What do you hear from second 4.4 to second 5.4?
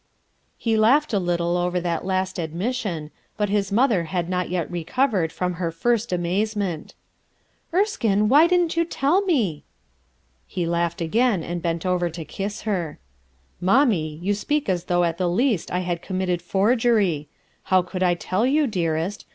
yet recovered